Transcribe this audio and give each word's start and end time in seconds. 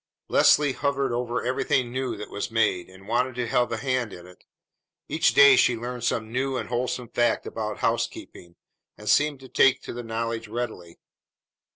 Leslie 0.29 0.73
hovered 0.73 1.11
over 1.11 1.43
everything 1.45 1.91
new 1.91 2.17
that 2.17 2.31
was 2.31 2.49
made, 2.49 2.89
and 2.89 3.07
wanted 3.07 3.35
to 3.35 3.45
have 3.45 3.71
a 3.71 3.77
hand 3.77 4.11
in 4.11 4.25
it. 4.25 4.45
Each 5.07 5.31
day 5.31 5.55
she 5.55 5.77
learned 5.77 6.03
some 6.03 6.31
new 6.31 6.57
and 6.57 6.69
wholesome 6.69 7.09
fact 7.09 7.45
about 7.45 7.81
housekeeping, 7.81 8.55
and 8.97 9.07
seemed 9.07 9.39
to 9.41 9.47
take 9.47 9.79
to 9.83 9.93
the 9.93 10.01
knowledge 10.01 10.47
readily. 10.47 10.97